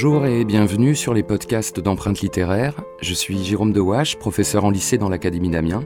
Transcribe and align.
Bonjour 0.00 0.26
et 0.26 0.44
bienvenue 0.44 0.94
sur 0.94 1.12
les 1.12 1.24
podcasts 1.24 1.80
d'empreintes 1.80 2.20
littéraires. 2.20 2.84
Je 3.02 3.12
suis 3.14 3.42
Jérôme 3.42 3.72
Dewache, 3.72 4.16
professeur 4.16 4.64
en 4.64 4.70
lycée 4.70 4.96
dans 4.96 5.08
l'Académie 5.08 5.50
d'Amiens, 5.50 5.82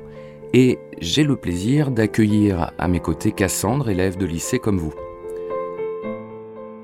et 0.52 0.78
j'ai 1.00 1.24
le 1.24 1.34
plaisir 1.34 1.90
d'accueillir 1.90 2.72
à 2.76 2.88
mes 2.88 3.00
côtés 3.00 3.32
Cassandre, 3.32 3.88
élève 3.88 4.18
de 4.18 4.26
lycée 4.26 4.58
comme 4.58 4.76
vous. 4.76 4.92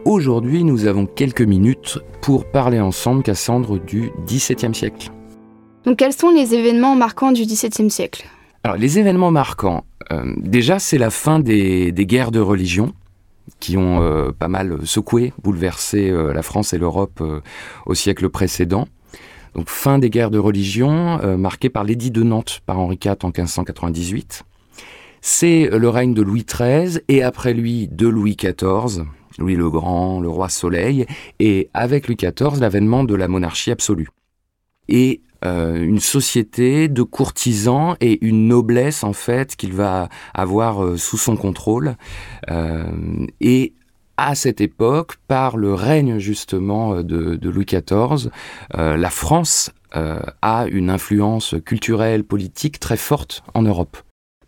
Aujourd'hui, 0.07 0.65
nous 0.65 0.87
avons 0.87 1.05
quelques 1.05 1.43
minutes 1.43 1.99
pour 2.23 2.47
parler 2.47 2.80
ensemble, 2.80 3.23
Cassandre, 3.23 3.79
du 3.79 4.11
XVIIe 4.25 4.75
siècle. 4.75 5.11
Donc, 5.85 5.99
quels 5.99 6.15
sont 6.15 6.31
les 6.31 6.55
événements 6.55 6.97
marquants 6.97 7.33
du 7.33 7.43
XVIIe 7.43 7.91
siècle? 7.91 8.25
Alors, 8.65 8.79
les 8.79 8.99
événements 8.99 9.33
marquants, 9.33 9.85
euh, 10.13 10.33
déjà, 10.39 10.79
c'est 10.79 10.97
la 10.97 11.10
fin 11.10 11.41
des 11.41 11.93
guerres 11.93 12.30
de 12.30 12.41
religion 12.41 12.95
qui 13.61 13.77
ont 13.77 14.02
euh, 14.02 14.30
pas 14.33 14.48
mal 14.48 14.79
secoué, 14.84 15.33
bouleversé 15.43 16.11
euh, 16.11 16.33
la 16.33 16.43
France 16.43 16.73
et 16.73 16.79
l'Europe 16.79 17.20
euh, 17.20 17.41
au 17.87 17.95
siècle 17.95 18.29
précédent. 18.29 18.87
Donc 19.55 19.69
fin 19.71 19.98
des 19.98 20.11
guerres 20.11 20.30
de 20.30 20.38
religion, 20.38 21.19
marquée 21.37 21.71
par 21.71 21.83
l'édit 21.83 22.11
de 22.11 22.23
Nantes 22.23 22.61
par 22.66 22.79
Henri 22.79 22.98
IV 23.02 23.16
en 23.23 23.29
1598. 23.29 24.45
C'est 25.21 25.69
le 25.73 25.88
règne 25.88 26.15
de 26.15 26.23
Louis 26.23 26.45
XIII 26.45 27.01
et 27.09 27.23
après 27.23 27.55
lui 27.55 27.88
de 27.88 28.07
Louis 28.07 28.37
XIV, 28.37 29.05
Louis 29.38 29.57
le 29.57 29.71
Grand, 29.71 30.21
le 30.21 30.29
roi 30.29 30.49
Soleil, 30.49 31.07
et 31.41 31.71
avec 31.74 32.07
Louis 32.07 32.16
XIV 32.16 32.60
l'avènement 32.60 33.05
de 33.05 33.15
la 33.15 33.27
monarchie 33.27 33.71
absolue. 33.71 34.09
Et 34.88 35.23
euh, 35.45 35.80
une 35.80 36.01
société 36.01 36.88
de 36.88 37.02
courtisans 37.02 37.95
et 38.01 38.24
une 38.27 38.48
noblesse 38.48 39.05
en 39.05 39.12
fait 39.12 39.55
qu'il 39.55 39.73
va 39.73 40.09
avoir 40.34 40.84
euh, 40.84 40.96
sous 40.96 41.16
son 41.16 41.37
contrôle. 41.37 41.96
Euh, 42.51 42.84
et 43.40 43.73
à 44.16 44.35
cette 44.35 44.60
époque, 44.60 45.15
par 45.29 45.57
le 45.57 45.74
règne 45.74 46.18
justement 46.18 47.04
de, 47.04 47.38
Louis 47.48 47.66
XIV, 47.66 48.30
la 48.74 49.10
France 49.10 49.71
a 49.93 50.66
une 50.66 50.90
influence 50.90 51.54
culturelle, 51.65 52.24
politique 52.24 52.80
très 52.80 52.96
forte 52.96 53.45
en 53.54 53.63
Europe. 53.63 53.96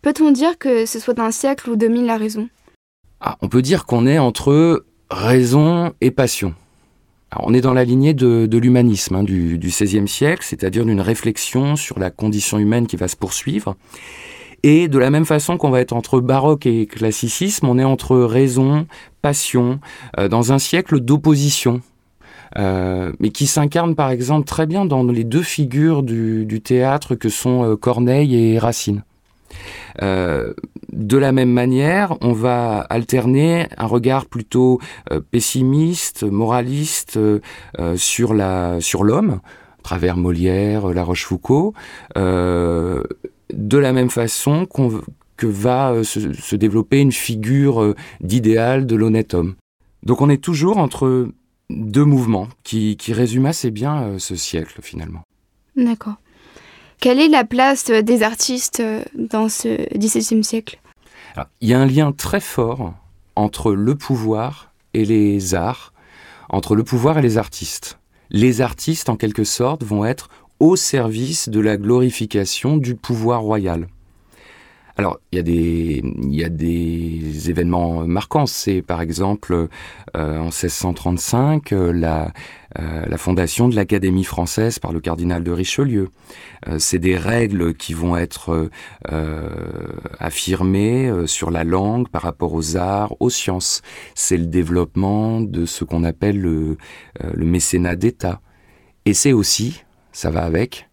Peut-on 0.01 0.31
dire 0.31 0.57
que 0.57 0.85
ce 0.85 0.99
soit 0.99 1.19
un 1.19 1.31
siècle 1.31 1.69
où 1.69 1.77
domine 1.77 2.05
la 2.05 2.17
raison? 2.17 2.49
Ah, 3.21 3.37
On 3.41 3.47
peut 3.47 3.61
dire 3.61 3.85
qu'on 3.85 4.05
est 4.05 4.19
entre 4.19 4.85
raison 5.09 5.93
et 6.01 6.11
passion 6.11 6.53
on 7.39 7.53
est 7.53 7.61
dans 7.61 7.73
la 7.73 7.85
lignée 7.85 8.13
de, 8.13 8.57
l'humanisme 8.57 9.15
hein, 9.15 9.23
du, 9.23 9.57
XVIe 9.57 10.07
siècle, 10.07 10.43
c'est-à-dire 10.45 10.85
d'une 10.85 11.01
réflexion 11.01 11.75
sur 11.75 11.99
la 11.99 12.09
condition 12.09 12.59
humaine 12.59 12.87
qui 12.87 12.97
va 12.97 13.07
se 13.07 13.15
poursuivre. 13.15 13.75
Et 14.63 14.87
de 14.87 14.99
la 14.99 15.09
même 15.09 15.25
façon 15.25 15.57
qu'on 15.57 15.71
va 15.71 15.81
être 15.81 15.93
entre 15.93 16.19
baroque 16.19 16.65
et 16.65 16.85
classicisme, 16.85 17.67
on 17.67 17.79
est 17.79 17.83
entre 17.83 18.17
raison, 18.17 18.85
passion, 19.21 19.79
euh, 20.19 20.27
dans 20.27 20.51
un 20.51 20.59
siècle 20.59 20.99
d'opposition. 20.99 21.81
Euh, 22.57 23.13
mais 23.19 23.29
qui 23.29 23.47
s'incarne 23.47 23.95
par 23.95 24.11
exemple 24.11 24.45
très 24.45 24.65
bien 24.65 24.83
dans 24.83 25.03
les 25.05 25.23
deux 25.23 25.41
figures 25.41 26.03
du, 26.03 26.61
théâtre 26.61 27.15
que 27.15 27.29
sont 27.29 27.63
euh, 27.63 27.75
Corneille 27.77 28.35
et 28.35 28.59
Racine. 28.59 29.03
Euh, 30.01 30.53
de 30.91 31.17
la 31.17 31.31
même 31.31 31.51
manière, 31.51 32.17
on 32.21 32.33
va 32.33 32.79
alterner 32.89 33.67
un 33.77 33.85
regard 33.85 34.25
plutôt 34.25 34.79
euh, 35.11 35.19
pessimiste, 35.19 36.23
moraliste 36.23 37.17
euh, 37.17 37.39
sur 37.95 38.33
la 38.33 38.79
sur 38.81 39.03
l'homme, 39.03 39.39
travers 39.83 40.17
Molière, 40.17 40.87
La 40.89 41.03
Rochefoucauld, 41.03 41.73
de 42.15 43.77
la 43.77 43.93
même 43.93 44.09
façon 44.09 44.67
que 45.37 45.47
va 45.47 46.03
se, 46.03 46.55
développer 46.55 46.99
une 46.99 47.11
figure 47.11 47.95
d'idéal 48.21 48.85
de 48.85 48.95
l'honnête 48.95 49.33
homme. 49.33 49.55
Donc 50.03 50.21
on 50.21 50.29
est 50.29 50.41
toujours 50.41 50.77
entre 50.77 51.29
deux 51.69 52.05
mouvements 52.05 52.47
qui, 52.63 52.95
qui 52.97 53.13
résument 53.13 53.49
assez 53.49 53.71
bien 53.71 54.19
ce 54.19 54.35
siècle 54.35 54.79
finalement. 54.81 55.23
D'accord. 55.75 56.15
Quelle 57.01 57.19
est 57.19 57.29
la 57.29 57.43
place 57.43 57.89
euh, 57.89 58.03
des 58.03 58.21
artistes 58.21 58.79
euh, 58.79 59.03
dans 59.15 59.49
ce 59.49 59.91
XVIIe 59.97 60.43
siècle? 60.43 60.79
Il 61.59 61.67
y 61.67 61.73
a 61.73 61.79
un 61.79 61.87
lien 61.87 62.11
très 62.11 62.39
fort 62.39 62.93
entre 63.35 63.71
le 63.71 63.95
pouvoir 63.95 64.71
et 64.93 65.03
les 65.03 65.55
arts, 65.55 65.93
entre 66.49 66.75
le 66.75 66.83
pouvoir 66.83 67.17
et 67.17 67.23
les 67.23 67.39
artistes. 67.39 67.97
Les 68.29 68.61
artistes, 68.61 69.09
en 69.09 69.15
quelque 69.15 69.43
sorte, 69.43 69.83
vont 69.83 70.05
être 70.05 70.29
au 70.59 70.75
service 70.75 71.49
de 71.49 71.59
la 71.59 71.75
glorification 71.75 72.77
du 72.77 72.93
pouvoir 72.93 73.41
royal. 73.41 73.87
Alors, 74.97 75.19
il 75.31 75.37
y, 75.37 76.43
a 76.43 76.49
des, 76.49 77.49
événements 77.49 78.05
marquants. 78.05 78.45
C'est 78.45 78.81
par 78.81 79.01
exemple 79.01 79.67
euh, 80.15 80.37
en 80.37 80.45
1635 80.45 81.71
euh, 81.71 81.91
la, 81.91 82.33
euh, 82.79 83.05
la 83.07 83.17
fondation 83.17 83.69
de 83.69 83.75
l'Académie 83.75 84.23
française 84.23 84.79
par 84.79 84.91
le 84.91 84.99
cardinal 84.99 85.43
de 85.43 85.51
Richelieu. 85.51 86.09
C'est 86.77 86.99
des 86.99 87.17
règles 87.17 87.73
qui 87.73 87.93
vont 87.95 88.15
être 88.15 88.69
affirmées 90.19 91.11
sur 91.25 91.49
la 91.49 91.63
langue 91.63 92.07
par 92.07 92.21
rapport 92.21 92.53
aux 92.53 92.77
arts, 92.77 93.15
aux 93.19 93.31
sciences. 93.31 93.81
C'est 94.13 94.37
le 94.37 94.45
développement 94.45 95.41
de 95.41 95.65
ce 95.65 95.83
qu'on 95.83 96.03
appelle 96.03 96.39
le, 96.39 96.77
le 97.19 97.45
mécénat 97.45 97.95
d'État. 97.95 98.41
Et 99.05 99.15
c'est 99.15 99.33
aussi, 99.33 99.83
ça 100.11 100.29
va 100.29 100.43
avec, 100.43 100.87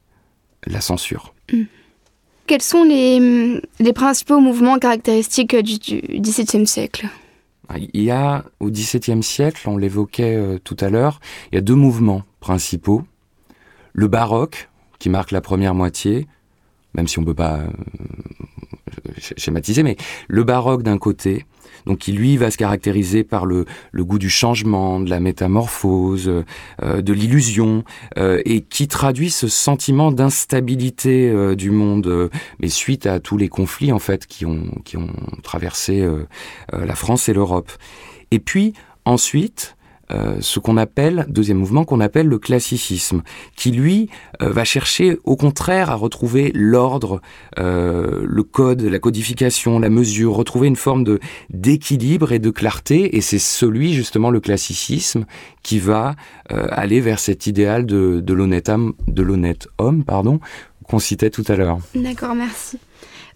la 0.66 0.80
censure. 0.80 1.34
Mmh. 1.52 1.64
Quels 2.48 2.62
sont 2.62 2.82
les, 2.82 3.92
principaux 3.92 4.40
mouvements 4.40 4.78
caractéristiques 4.78 5.54
du, 5.54 6.00
XVIIe 6.18 6.66
siècle? 6.66 7.06
Ah, 7.68 7.74
il 7.76 8.02
y 8.02 8.10
a 8.10 8.42
au 8.58 8.70
XVIIe 8.70 9.22
siècle, 9.22 9.68
on 9.68 9.76
l'évoquait 9.76 10.34
euh, 10.34 10.58
tout 10.58 10.76
à 10.80 10.88
l'heure, 10.88 11.20
il 11.52 11.56
y 11.56 11.58
a 11.58 11.60
deux 11.60 11.74
mouvements 11.74 12.22
principaux. 12.40 13.02
Le 13.92 14.08
baroque, 14.08 14.70
qui 14.98 15.10
marque 15.10 15.30
la 15.30 15.42
première 15.42 15.74
moitié, 15.74 16.26
même 16.94 17.06
si 17.06 17.18
on 17.18 17.22
ne 17.22 17.26
peut 17.26 17.34
pas 17.34 17.64
euh, 19.18 19.34
schématiser, 19.36 19.82
mais 19.82 19.96
le 20.28 20.44
baroque 20.44 20.82
d'un 20.82 20.98
côté, 20.98 21.44
donc 21.86 21.98
qui 21.98 22.12
lui 22.12 22.36
va 22.36 22.50
se 22.50 22.58
caractériser 22.58 23.24
par 23.24 23.46
le, 23.46 23.64
goût 23.96 24.18
du 24.18 24.30
changement, 24.30 25.00
de 25.00 25.10
la 25.10 25.20
métamorphose, 25.20 26.44
euh, 26.82 27.02
de 27.02 27.12
l'illusion, 27.12 27.84
euh, 28.18 28.40
et 28.44 28.60
qui 28.60 28.88
traduit 28.88 29.30
ce 29.30 29.48
sentiment 29.48 30.12
d'instabilité 30.12 31.30
euh, 31.30 31.54
du 31.54 31.70
monde, 31.70 32.30
mais 32.60 32.68
suite 32.68 33.06
à 33.06 33.20
tous 33.20 33.36
les 33.36 33.48
conflits 33.48 33.92
en 33.92 33.98
fait 33.98 34.26
qui 34.26 34.46
ont, 34.46 34.66
qui 34.84 34.96
ont 34.96 35.12
traversé 35.42 36.06
la 36.72 36.94
France 36.94 37.28
et 37.28 37.32
l'Europe. 37.32 37.70
Et 38.30 38.38
puis 38.38 38.74
ensuite, 39.04 39.76
euh, 40.12 40.36
ce 40.40 40.58
qu'on 40.58 40.76
appelle, 40.76 41.26
deuxième 41.28 41.58
mouvement, 41.58 41.84
qu'on 41.84 42.00
appelle 42.00 42.26
le 42.26 42.38
classicisme, 42.38 43.22
qui 43.56 43.70
lui 43.70 44.08
euh, 44.42 44.50
va 44.50 44.64
chercher 44.64 45.18
au 45.24 45.36
contraire 45.36 45.90
à 45.90 45.94
retrouver 45.94 46.50
l'ordre, 46.54 47.20
euh, 47.58 48.24
le 48.26 48.42
code, 48.42 48.82
la 48.82 48.98
codification, 48.98 49.78
la 49.78 49.90
mesure, 49.90 50.34
retrouver 50.34 50.68
une 50.68 50.76
forme 50.76 51.04
de 51.04 51.18
d'équilibre 51.50 52.32
et 52.32 52.38
de 52.38 52.50
clarté, 52.50 53.16
et 53.16 53.20
c'est 53.20 53.38
celui 53.38 53.92
justement 53.92 54.30
le 54.30 54.40
classicisme 54.40 55.24
qui 55.62 55.78
va 55.78 56.14
aller 56.48 57.00
vers 57.00 57.18
cet 57.18 57.46
idéal 57.46 57.84
de, 57.84 58.20
de 58.20 58.32
l'honnête 58.32 58.68
homme, 58.70 58.94
de 59.06 59.22
l'honnête 59.22 59.68
homme, 59.76 60.04
pardon, 60.04 60.40
qu'on 60.84 60.98
citait 60.98 61.30
tout 61.30 61.44
à 61.48 61.56
l'heure. 61.56 61.78
D'accord, 61.94 62.34
merci. 62.34 62.78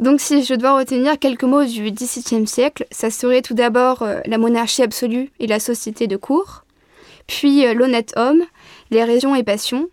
Donc 0.00 0.20
si 0.20 0.44
je 0.44 0.54
dois 0.54 0.78
retenir 0.78 1.18
quelques 1.18 1.44
mots 1.44 1.64
du 1.64 1.90
XVIIe 1.90 2.46
siècle, 2.46 2.86
ça 2.90 3.10
serait 3.10 3.42
tout 3.42 3.54
d'abord 3.54 4.06
la 4.24 4.38
monarchie 4.38 4.82
absolue 4.82 5.30
et 5.38 5.46
la 5.46 5.60
société 5.60 6.06
de 6.06 6.16
cour, 6.16 6.64
puis 7.26 7.66
euh, 7.66 7.74
l'honnête 7.74 8.12
homme, 8.16 8.42
les 8.90 9.04
régions 9.04 9.34
et 9.34 9.42
passions, 9.42 9.88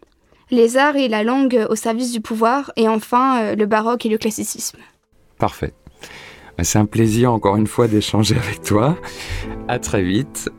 les 0.51 0.77
arts 0.77 0.95
et 0.95 1.07
la 1.07 1.23
langue 1.23 1.65
au 1.69 1.75
service 1.75 2.11
du 2.11 2.21
pouvoir, 2.21 2.71
et 2.75 2.87
enfin 2.87 3.41
euh, 3.41 3.55
le 3.55 3.65
baroque 3.65 4.05
et 4.05 4.09
le 4.09 4.17
classicisme. 4.17 4.77
Parfait. 5.37 5.73
Bah, 6.57 6.63
c'est 6.63 6.79
un 6.79 6.85
plaisir 6.85 7.31
encore 7.31 7.55
une 7.55 7.67
fois 7.67 7.87
d'échanger 7.87 8.35
avec 8.43 8.61
toi. 8.61 8.97
À 9.67 9.79
très 9.79 10.03
vite 10.03 10.49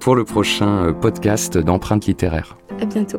pour 0.00 0.14
le 0.14 0.24
prochain 0.24 0.86
euh, 0.86 0.92
podcast 0.92 1.58
d'empreintes 1.58 2.06
littéraires. 2.06 2.56
À 2.80 2.84
bientôt. 2.84 3.18